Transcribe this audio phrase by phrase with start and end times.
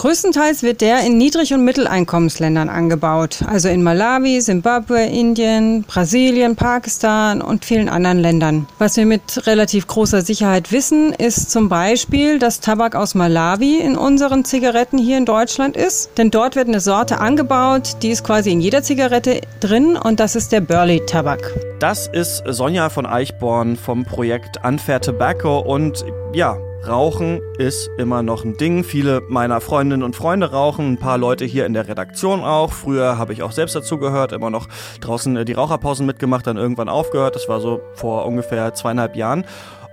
[0.00, 7.42] Größtenteils wird der in Niedrig- und Mitteleinkommensländern angebaut, also in Malawi, Simbabwe, Indien, Brasilien, Pakistan
[7.42, 8.66] und vielen anderen Ländern.
[8.78, 13.94] Was wir mit relativ großer Sicherheit wissen, ist zum Beispiel, dass Tabak aus Malawi in
[13.94, 16.16] unseren Zigaretten hier in Deutschland ist.
[16.16, 20.34] Denn dort wird eine Sorte angebaut, die ist quasi in jeder Zigarette drin und das
[20.34, 21.42] ist der Burley-Tabak.
[21.78, 28.44] Das ist Sonja von Eichborn vom Projekt Unfair Tobacco und ja, Rauchen ist immer noch
[28.44, 28.84] ein Ding.
[28.84, 32.72] Viele meiner Freundinnen und Freunde rauchen, ein paar Leute hier in der Redaktion auch.
[32.72, 34.66] Früher habe ich auch selbst dazu gehört, immer noch
[35.00, 37.34] draußen äh, die Raucherpausen mitgemacht, dann irgendwann aufgehört.
[37.34, 39.44] Das war so vor ungefähr zweieinhalb Jahren.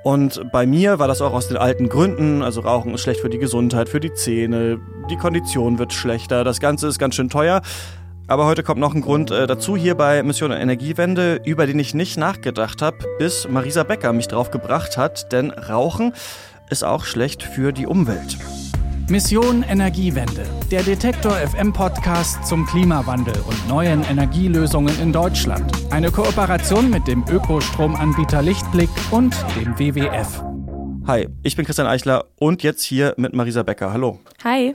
[0.03, 2.41] Und bei mir war das auch aus den alten Gründen.
[2.41, 6.61] Also Rauchen ist schlecht für die Gesundheit, für die Zähne, die Kondition wird schlechter, das
[6.61, 7.61] Ganze ist ganz schön teuer.
[8.29, 11.93] Aber heute kommt noch ein Grund äh, dazu hier bei Mission Energiewende, über den ich
[11.93, 15.31] nicht nachgedacht habe, bis Marisa Becker mich drauf gebracht hat.
[15.31, 16.13] Denn Rauchen
[16.69, 18.37] ist auch schlecht für die Umwelt.
[19.09, 25.71] Mission Energiewende, der Detektor FM Podcast zum Klimawandel und neuen Energielösungen in Deutschland.
[25.91, 30.43] Eine Kooperation mit dem Ökostromanbieter Lichtblick und dem WWF.
[31.07, 33.93] Hi, ich bin Christian Eichler und jetzt hier mit Marisa Becker.
[33.93, 34.19] Hallo.
[34.43, 34.73] Hi.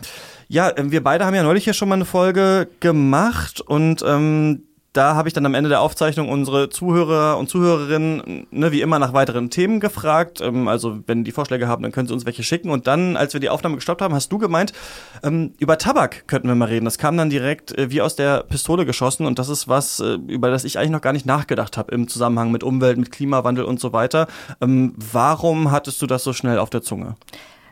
[0.49, 4.62] Ja, äh, wir beide haben ja neulich hier schon mal eine Folge gemacht und ähm,
[4.93, 8.99] da habe ich dann am Ende der Aufzeichnung unsere Zuhörer und Zuhörerinnen, ne, wie immer,
[8.99, 10.41] nach weiteren Themen gefragt.
[10.43, 12.71] Ähm, also, wenn die Vorschläge haben, dann können sie uns welche schicken.
[12.71, 14.73] Und dann, als wir die Aufnahme gestoppt haben, hast du gemeint,
[15.23, 16.84] ähm, über Tabak könnten wir mal reden.
[16.84, 19.25] Das kam dann direkt äh, wie aus der Pistole geschossen.
[19.25, 22.06] Und das ist was, äh, über das ich eigentlich noch gar nicht nachgedacht habe im
[22.06, 24.27] Zusammenhang mit Umwelt, mit Klimawandel und so weiter.
[24.61, 27.17] Ähm, warum hattest du das so schnell auf der Zunge?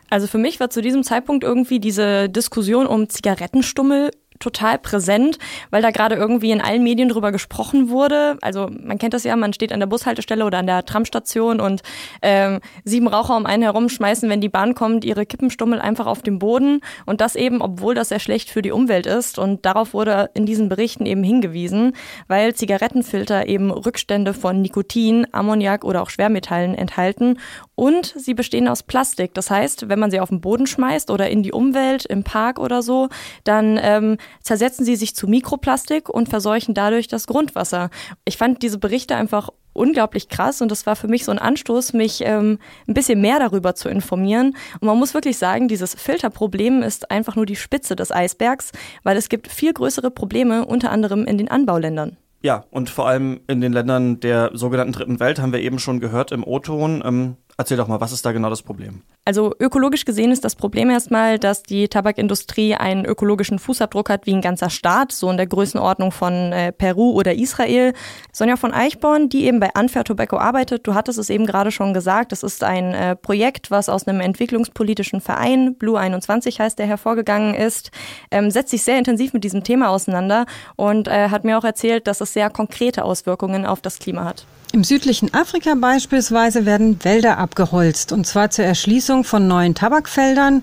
[0.09, 4.11] Also für mich war zu diesem Zeitpunkt irgendwie diese Diskussion um Zigarettenstummel
[4.41, 5.37] total präsent,
[5.69, 8.37] weil da gerade irgendwie in allen Medien drüber gesprochen wurde.
[8.41, 11.81] Also man kennt das ja, man steht an der Bushaltestelle oder an der Tramstation und
[12.21, 16.21] ähm, sieben Raucher um einen herum schmeißen, wenn die Bahn kommt, ihre Kippenstummel einfach auf
[16.21, 19.93] den Boden und das eben, obwohl das sehr schlecht für die Umwelt ist und darauf
[19.93, 21.93] wurde in diesen Berichten eben hingewiesen,
[22.27, 27.37] weil Zigarettenfilter eben Rückstände von Nikotin, Ammoniak oder auch Schwermetallen enthalten
[27.75, 29.33] und sie bestehen aus Plastik.
[29.33, 32.59] Das heißt, wenn man sie auf den Boden schmeißt oder in die Umwelt, im Park
[32.59, 33.09] oder so,
[33.43, 37.89] dann ähm, zersetzen sie sich zu Mikroplastik und verseuchen dadurch das Grundwasser.
[38.25, 41.93] Ich fand diese Berichte einfach unglaublich krass und das war für mich so ein Anstoß,
[41.93, 44.55] mich ähm, ein bisschen mehr darüber zu informieren.
[44.79, 48.71] Und man muss wirklich sagen, dieses Filterproblem ist einfach nur die Spitze des Eisbergs,
[49.03, 52.17] weil es gibt viel größere Probleme, unter anderem in den Anbauländern.
[52.43, 55.99] Ja, und vor allem in den Ländern der sogenannten Dritten Welt haben wir eben schon
[55.99, 57.03] gehört im O-Ton.
[57.05, 59.03] Ähm, Erzähl doch mal, was ist da genau das Problem?
[59.23, 64.33] Also ökologisch gesehen ist das Problem erstmal, dass die Tabakindustrie einen ökologischen Fußabdruck hat wie
[64.33, 67.93] ein ganzer Staat, so in der Größenordnung von äh, Peru oder Israel.
[68.33, 71.93] Sonja von Eichborn, die eben bei Unfair Tobacco arbeitet, du hattest es eben gerade schon
[71.93, 76.87] gesagt, das ist ein äh, Projekt, was aus einem entwicklungspolitischen Verein, Blue 21 heißt der,
[76.87, 77.91] hervorgegangen ist,
[78.31, 82.07] ähm, setzt sich sehr intensiv mit diesem Thema auseinander und äh, hat mir auch erzählt,
[82.07, 84.47] dass es sehr konkrete Auswirkungen auf das Klima hat.
[84.73, 90.61] Im südlichen Afrika beispielsweise werden Wälder abgeholzt, und zwar zur Erschließung von neuen Tabakfeldern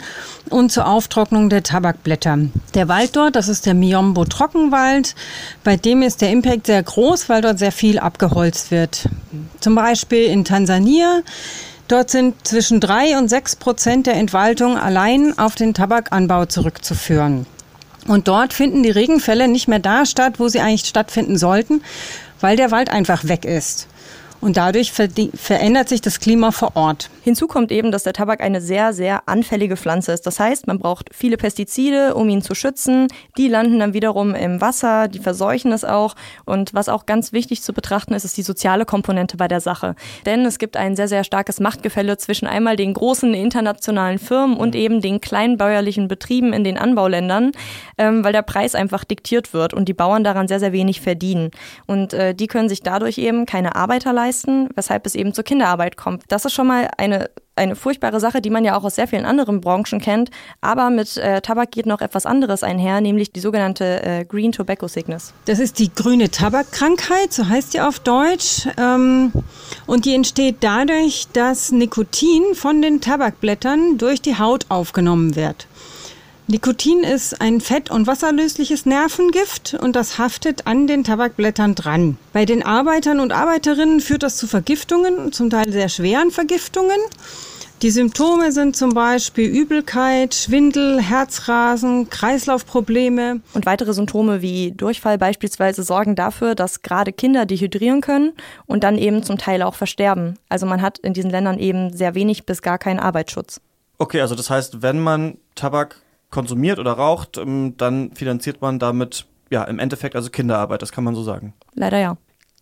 [0.48, 2.38] und zur Auftrocknung der Tabakblätter.
[2.72, 5.14] Der Wald dort, das ist der Miombo Trockenwald,
[5.62, 9.10] bei dem ist der Impact sehr groß, weil dort sehr viel abgeholzt wird.
[9.60, 11.20] Zum Beispiel in Tansania.
[11.86, 17.44] Dort sind zwischen drei und sechs Prozent der Entwaldung allein auf den Tabakanbau zurückzuführen.
[18.06, 21.82] Und dort finden die Regenfälle nicht mehr da statt, wo sie eigentlich stattfinden sollten,
[22.40, 23.86] weil der Wald einfach weg ist.
[24.40, 27.10] Und dadurch verändert sich das Klima vor Ort.
[27.24, 30.26] Hinzu kommt eben, dass der Tabak eine sehr, sehr anfällige Pflanze ist.
[30.26, 33.08] Das heißt, man braucht viele Pestizide, um ihn zu schützen.
[33.36, 36.14] Die landen dann wiederum im Wasser, die verseuchen es auch.
[36.44, 39.96] Und was auch ganz wichtig zu betrachten ist, ist die soziale Komponente bei der Sache.
[40.24, 44.76] Denn es gibt ein sehr, sehr starkes Machtgefälle zwischen einmal den großen internationalen Firmen und
[44.76, 47.50] eben den kleinen bäuerlichen Betrieben in den Anbauländern,
[47.98, 51.50] ähm, weil der Preis einfach diktiert wird und die Bauern daran sehr, sehr wenig verdienen.
[51.86, 55.44] Und äh, die können sich dadurch eben keine Arbeiter leisten leisten, weshalb es eben zur
[55.44, 56.24] Kinderarbeit kommt.
[56.28, 59.24] Das ist schon mal eine eine furchtbare Sache, die man ja auch aus sehr vielen
[59.24, 60.30] anderen Branchen kennt.
[60.60, 64.86] Aber mit äh, Tabak geht noch etwas anderes einher, nämlich die sogenannte äh, Green Tobacco
[64.86, 65.34] Sickness.
[65.46, 68.68] Das ist die grüne Tabakkrankheit, so heißt die auf Deutsch.
[68.78, 69.32] Ähm,
[69.86, 75.66] und die entsteht dadurch, dass Nikotin von den Tabakblättern durch die Haut aufgenommen wird.
[76.50, 82.16] Nikotin ist ein fett- und wasserlösliches Nervengift und das haftet an den Tabakblättern dran.
[82.32, 86.96] Bei den Arbeitern und Arbeiterinnen führt das zu Vergiftungen, zum Teil sehr schweren Vergiftungen.
[87.82, 93.42] Die Symptome sind zum Beispiel Übelkeit, Schwindel, Herzrasen, Kreislaufprobleme.
[93.52, 98.32] Und weitere Symptome wie Durchfall beispielsweise sorgen dafür, dass gerade Kinder dehydrieren können
[98.64, 100.38] und dann eben zum Teil auch versterben.
[100.48, 103.60] Also man hat in diesen Ländern eben sehr wenig bis gar keinen Arbeitsschutz.
[103.98, 105.96] Okay, also das heißt, wenn man Tabak
[106.30, 111.04] konsumiert oder raucht, ähm, dann finanziert man damit ja im Endeffekt also Kinderarbeit, das kann
[111.04, 111.54] man so sagen.
[111.74, 112.16] Leider ja.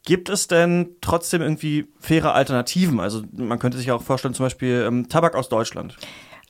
[0.04, 3.00] Gibt es denn trotzdem irgendwie faire Alternativen?
[3.00, 5.96] Also man könnte sich auch vorstellen, zum Beispiel ähm, Tabak aus Deutschland.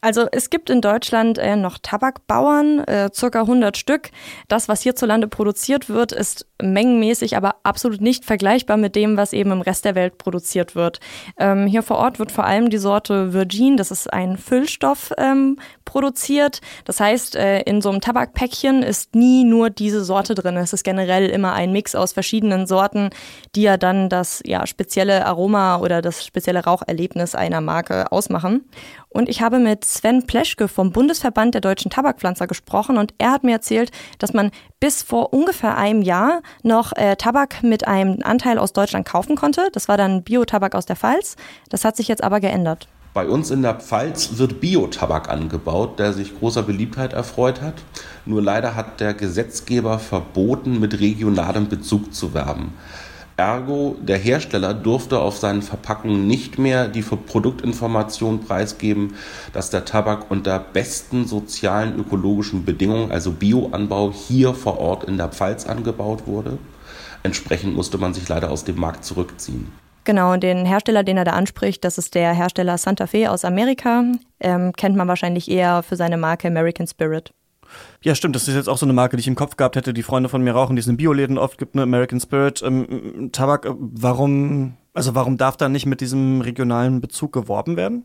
[0.07, 4.11] Also es gibt in Deutschland äh, noch Tabakbauern, äh, circa 100 Stück.
[4.47, 9.51] Das, was hierzulande produziert wird, ist mengenmäßig aber absolut nicht vergleichbar mit dem, was eben
[9.51, 11.01] im Rest der Welt produziert wird.
[11.39, 15.59] Ähm, hier vor Ort wird vor allem die Sorte Virgin, das ist ein Füllstoff, ähm,
[15.85, 16.61] produziert.
[16.85, 20.57] Das heißt, äh, in so einem Tabakpäckchen ist nie nur diese Sorte drin.
[20.57, 23.11] Es ist generell immer ein Mix aus verschiedenen Sorten,
[23.57, 28.65] die ja dann das ja, spezielle Aroma oder das spezielle Raucherlebnis einer Marke ausmachen.
[29.17, 33.45] Und ich habe mit Sven Pleschke vom Bundesverband der deutschen Tabakpflanzer gesprochen und er hat
[33.45, 38.59] mir erzählt, dass man bis vor ungefähr einem Jahr noch äh, Tabak mit einem Anteil
[38.59, 39.71] aus Deutschland kaufen konnte.
[39.73, 41.37] Das war dann Biotabak aus der Pfalz.
[41.71, 42.89] Das hat sich jetzt aber geändert.
[43.15, 47.77] Bei uns in der Pfalz wird Biotabak angebaut, der sich großer Beliebtheit erfreut hat.
[48.27, 52.75] Nur leider hat der Gesetzgeber verboten, mit regionalem Bezug zu werben.
[53.39, 59.15] Ergo, der Hersteller durfte auf seinen Verpackungen nicht mehr die Produktinformation preisgeben,
[59.53, 65.29] dass der Tabak unter besten sozialen, ökologischen Bedingungen, also Bioanbau, hier vor Ort in der
[65.29, 66.57] Pfalz angebaut wurde.
[67.25, 69.71] Entsprechend musste man sich leider aus dem Markt zurückziehen.
[70.05, 73.45] Genau, und den Hersteller, den er da anspricht, das ist der Hersteller Santa Fe aus
[73.45, 74.05] Amerika.
[74.41, 77.35] Ähm, kennt man wahrscheinlich eher für seine Marke American Spirit.
[78.03, 78.37] Ja, stimmt.
[78.37, 79.93] Das ist jetzt auch so eine Marke, die ich im Kopf gehabt hätte.
[79.93, 81.83] Die Freunde von mir rauchen, die es in Bioläden oft gibt, ne?
[81.83, 82.63] American Spirit.
[82.63, 88.05] Ähm, Tabak, äh, warum, also warum darf da nicht mit diesem regionalen Bezug geworben werden?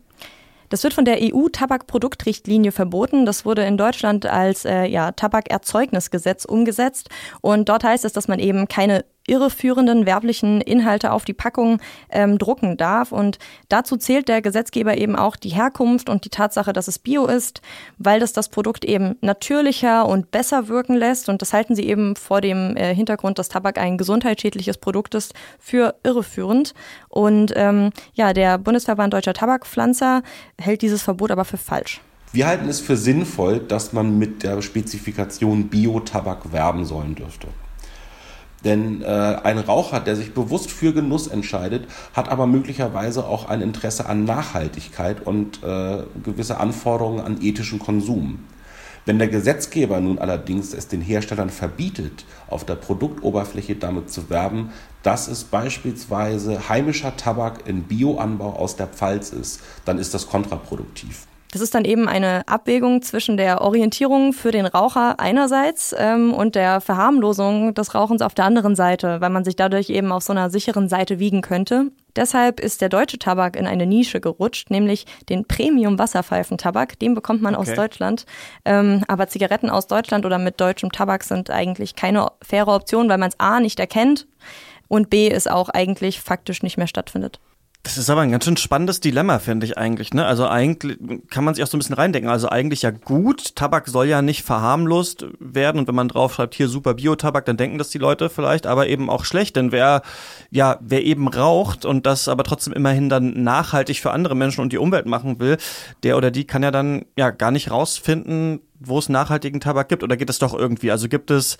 [0.72, 3.26] Das wird von der EU-Tabakproduktrichtlinie verboten.
[3.26, 7.10] Das wurde in Deutschland als äh, ja, Tabakerzeugnisgesetz umgesetzt.
[7.42, 11.80] Und dort heißt es, dass man eben keine irreführenden werblichen Inhalte auf die Packung
[12.10, 13.12] ähm, drucken darf.
[13.12, 13.38] Und
[13.68, 17.62] dazu zählt der Gesetzgeber eben auch die Herkunft und die Tatsache, dass es Bio ist,
[17.98, 21.28] weil das das Produkt eben natürlicher und besser wirken lässt.
[21.28, 25.34] Und das halten sie eben vor dem äh, Hintergrund, dass Tabak ein gesundheitsschädliches Produkt ist,
[25.58, 26.74] für irreführend.
[27.08, 30.22] Und ähm, ja, der Bundesverband Deutscher Tabakpflanzer
[30.58, 32.00] hält dieses Verbot aber für falsch.
[32.32, 37.48] Wir halten es für sinnvoll, dass man mit der Spezifikation Bio-Tabak werben sollen dürfte.
[38.64, 43.60] Denn äh, ein Raucher, der sich bewusst für Genuss entscheidet, hat aber möglicherweise auch ein
[43.60, 48.40] Interesse an Nachhaltigkeit und äh, gewisse Anforderungen an ethischen Konsum.
[49.04, 54.70] Wenn der Gesetzgeber nun allerdings es den Herstellern verbietet, auf der Produktoberfläche damit zu werben,
[55.02, 61.26] dass es beispielsweise heimischer Tabak in Bioanbau aus der Pfalz ist, dann ist das kontraproduktiv.
[61.52, 66.54] Das ist dann eben eine Abwägung zwischen der Orientierung für den Raucher einerseits ähm, und
[66.54, 70.32] der Verharmlosung des Rauchens auf der anderen Seite, weil man sich dadurch eben auf so
[70.32, 71.92] einer sicheren Seite wiegen könnte.
[72.16, 76.98] Deshalb ist der deutsche Tabak in eine Nische gerutscht, nämlich den Premium-Wasserpfeifentabak.
[76.98, 77.70] Den bekommt man okay.
[77.70, 78.24] aus Deutschland.
[78.64, 83.18] Ähm, aber Zigaretten aus Deutschland oder mit deutschem Tabak sind eigentlich keine faire Option, weil
[83.18, 84.26] man es A nicht erkennt
[84.88, 87.40] und B es auch eigentlich faktisch nicht mehr stattfindet.
[87.84, 90.14] Das ist aber ein ganz schön spannendes Dilemma, finde ich eigentlich.
[90.14, 90.24] Ne?
[90.24, 90.98] Also eigentlich
[91.30, 92.30] kann man sich auch so ein bisschen reindenken.
[92.30, 95.80] Also eigentlich ja gut, Tabak soll ja nicht verharmlost werden.
[95.80, 99.10] Und wenn man draufschreibt, hier super Biotabak, dann denken das die Leute vielleicht, aber eben
[99.10, 99.56] auch schlecht.
[99.56, 100.02] Denn wer,
[100.50, 104.72] ja, wer eben raucht und das aber trotzdem immerhin dann nachhaltig für andere Menschen und
[104.72, 105.56] die Umwelt machen will,
[106.04, 110.04] der oder die kann ja dann ja gar nicht rausfinden, wo es nachhaltigen Tabak gibt.
[110.04, 110.92] Oder geht es doch irgendwie?
[110.92, 111.58] Also gibt es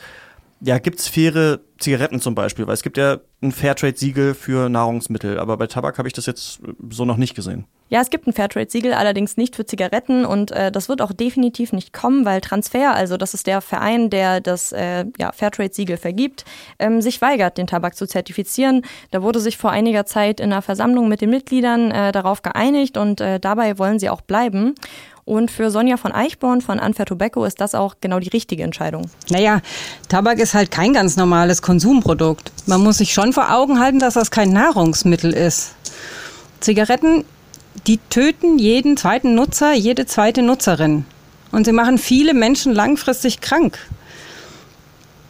[0.65, 2.67] ja, gibt's faire Zigaretten zum Beispiel?
[2.67, 6.61] Weil es gibt ja ein Fairtrade-Siegel für Nahrungsmittel, aber bei Tabak habe ich das jetzt
[6.91, 7.67] so noch nicht gesehen.
[7.89, 11.73] Ja, es gibt ein Fairtrade-Siegel, allerdings nicht für Zigaretten und äh, das wird auch definitiv
[11.73, 16.45] nicht kommen, weil Transfer, also das ist der Verein, der das äh, ja, Fairtrade-Siegel vergibt,
[16.79, 18.83] ähm, sich weigert, den Tabak zu zertifizieren.
[19.11, 22.97] Da wurde sich vor einiger Zeit in einer Versammlung mit den Mitgliedern äh, darauf geeinigt
[22.97, 24.75] und äh, dabei wollen sie auch bleiben.
[25.25, 29.09] Und für Sonja von Eichborn von Unfair Tobacco ist das auch genau die richtige Entscheidung.
[29.31, 29.61] Naja,
[30.09, 32.51] Tabak ist halt kein ganz normales Konsumprodukt.
[32.67, 35.75] Man muss sich schon vor Augen halten, dass das kein Nahrungsmittel ist.
[36.59, 37.25] Zigaretten,
[37.87, 41.05] die töten jeden zweiten Nutzer, jede zweite Nutzerin.
[41.53, 43.79] Und sie machen viele Menschen langfristig krank.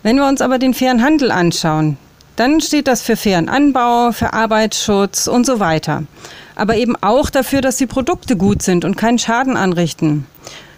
[0.03, 1.99] Wenn wir uns aber den fairen Handel anschauen,
[2.37, 6.05] dann steht das für fairen Anbau, für Arbeitsschutz und so weiter
[6.55, 10.27] aber eben auch dafür, dass die Produkte gut sind und keinen Schaden anrichten.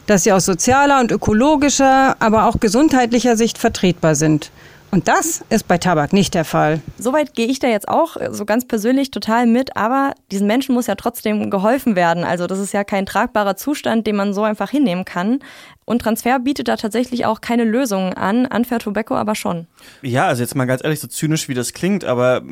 [0.07, 4.51] Dass sie aus sozialer und ökologischer, aber auch gesundheitlicher Sicht vertretbar sind.
[4.91, 6.81] Und das ist bei Tabak nicht der Fall.
[6.99, 10.87] Soweit gehe ich da jetzt auch so ganz persönlich total mit, aber diesen Menschen muss
[10.87, 12.23] ja trotzdem geholfen werden.
[12.23, 15.41] Also das ist ja kein tragbarer Zustand, den man so einfach hinnehmen kann.
[15.85, 19.67] Und Transfer bietet da tatsächlich auch keine Lösungen an, Unfair Tobacco aber schon.
[20.03, 22.43] Ja, also jetzt mal ganz ehrlich, so zynisch wie das klingt, aber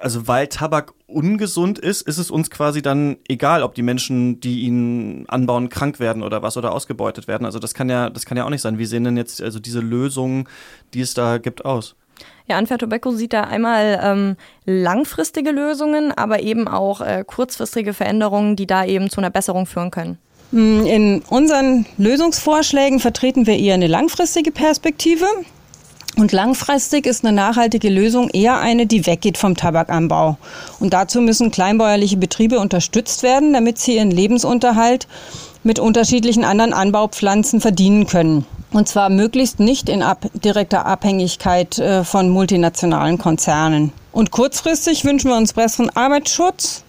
[0.00, 4.62] also weil Tabak ungesund ist, ist es uns quasi dann egal, ob die Menschen, die
[4.62, 7.44] ihn anbauen, krank werden oder was oder ausgebeutet werden.
[7.44, 8.78] Also das kann ja, das kann ja auch nicht sein.
[8.78, 10.48] Wie sehen denn jetzt also diese Lösungen,
[10.94, 11.94] die es da gibt, aus?
[12.48, 18.56] Ja, Unfair Tobacco sieht da einmal ähm, langfristige Lösungen, aber eben auch äh, kurzfristige Veränderungen,
[18.56, 20.18] die da eben zu einer Besserung führen können.
[20.52, 25.26] Mm, in unseren Lösungsvorschlägen vertreten wir eher eine langfristige Perspektive.
[26.16, 30.36] Und langfristig ist eine nachhaltige Lösung eher eine, die weggeht vom Tabakanbau.
[30.78, 35.08] Und dazu müssen kleinbäuerliche Betriebe unterstützt werden, damit sie ihren Lebensunterhalt
[35.64, 38.44] mit unterschiedlichen anderen Anbaupflanzen verdienen können.
[38.72, 43.92] Und zwar möglichst nicht in ab direkter Abhängigkeit äh, von multinationalen Konzernen.
[44.12, 46.84] Und kurzfristig wünschen wir uns besseren Arbeitsschutz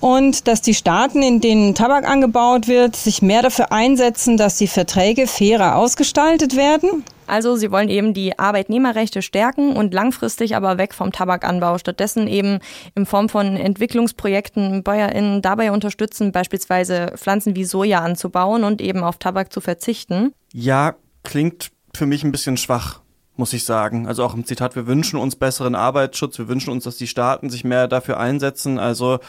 [0.00, 4.66] und dass die Staaten, in denen Tabak angebaut wird, sich mehr dafür einsetzen, dass die
[4.66, 7.04] Verträge fairer ausgestaltet werden.
[7.26, 11.76] Also sie wollen eben die Arbeitnehmerrechte stärken und langfristig aber weg vom Tabakanbau.
[11.76, 12.60] Stattdessen eben
[12.94, 19.18] in Form von Entwicklungsprojekten BäuerInnen dabei unterstützen, beispielsweise Pflanzen wie Soja anzubauen und eben auf
[19.18, 20.32] Tabak zu verzichten.
[20.52, 23.00] Ja, klingt für mich ein bisschen schwach
[23.38, 24.08] muss ich sagen.
[24.08, 27.50] Also auch im Zitat, wir wünschen uns besseren Arbeitsschutz, wir wünschen uns, dass die Staaten
[27.50, 28.80] sich mehr dafür einsetzen.
[28.80, 29.20] Also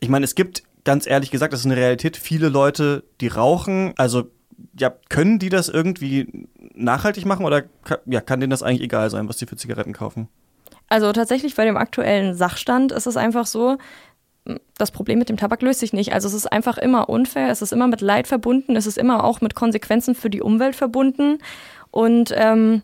[0.00, 3.92] ich meine, es gibt ganz ehrlich gesagt, das ist eine Realität, viele Leute, die rauchen,
[3.96, 4.30] also
[4.78, 7.64] ja, können die das irgendwie nachhaltig machen oder
[8.06, 10.28] ja, kann denen das eigentlich egal sein, was die für Zigaretten kaufen?
[10.88, 13.76] Also tatsächlich bei dem aktuellen Sachstand ist es einfach so,
[14.78, 16.12] das Problem mit dem Tabak löst sich nicht.
[16.12, 19.24] Also es ist einfach immer unfair, es ist immer mit Leid verbunden, es ist immer
[19.24, 21.38] auch mit Konsequenzen für die Umwelt verbunden.
[21.90, 22.82] Und ähm,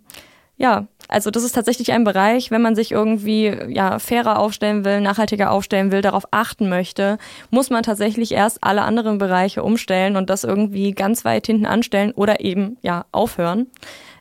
[0.56, 5.00] ja, also das ist tatsächlich ein Bereich, wenn man sich irgendwie ja fairer aufstellen will,
[5.00, 7.18] nachhaltiger aufstellen will, darauf achten möchte,
[7.50, 12.12] muss man tatsächlich erst alle anderen Bereiche umstellen und das irgendwie ganz weit hinten anstellen
[12.12, 13.66] oder eben ja aufhören.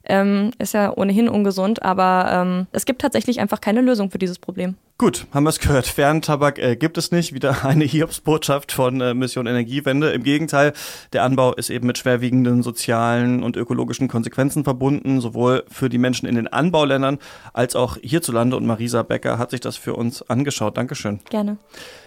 [0.06, 4.38] Ähm, ist ja ohnehin ungesund, aber ähm, es gibt tatsächlich einfach keine Lösung für dieses
[4.38, 4.76] Problem.
[4.98, 5.88] Gut, haben wir es gehört.
[5.88, 7.34] Ferntabak äh, gibt es nicht.
[7.34, 10.12] Wieder eine Hiobsbotschaft von äh, Mission Energiewende.
[10.12, 10.74] Im Gegenteil,
[11.14, 16.28] der Anbau ist eben mit schwerwiegenden sozialen und ökologischen Konsequenzen verbunden, sowohl für die Menschen
[16.28, 17.20] in den Anbauländern
[17.54, 18.58] als auch hierzulande.
[18.58, 20.76] Und Marisa Becker hat sich das für uns angeschaut.
[20.78, 21.20] Dankeschön.
[21.30, 21.58] Gerne.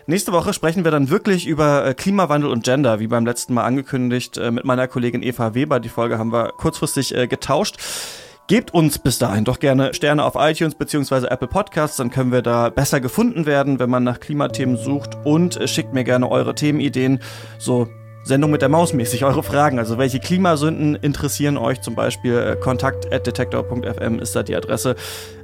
[0.06, 3.64] Nächste Woche sprechen wir dann wirklich über äh, Klimawandel und Gender, wie beim letzten Mal
[3.64, 5.78] angekündigt, äh, mit meiner Kollegin Eva Weber.
[5.80, 7.76] Die Folge haben wir kurzfristig äh, getauscht.
[8.48, 11.26] Gebt uns bis dahin doch gerne Sterne auf iTunes bzw.
[11.26, 15.58] Apple Podcasts, dann können wir da besser gefunden werden, wenn man nach Klimathemen sucht und
[15.64, 17.18] schickt mir gerne eure Themenideen,
[17.58, 17.88] so
[18.26, 19.78] Sendung mit der Maus mäßig, eure Fragen.
[19.78, 22.36] Also welche Klimasünden interessieren euch zum Beispiel?
[22.36, 24.96] Äh, kontakt.detektor.fm ist da die Adresse.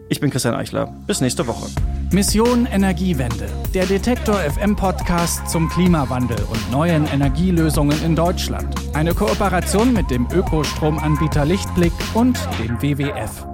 [0.09, 0.93] Ich bin Christian Eichler.
[1.07, 1.69] Bis nächste Woche.
[2.11, 3.47] Mission Energiewende.
[3.73, 8.75] Der Detektor FM Podcast zum Klimawandel und neuen Energielösungen in Deutschland.
[8.95, 13.52] Eine Kooperation mit dem Ökostromanbieter Lichtblick und dem WWF.